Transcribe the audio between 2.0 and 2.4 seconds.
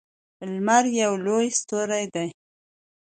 ده